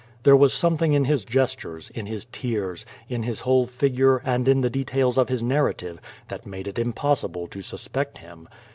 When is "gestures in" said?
1.23-2.07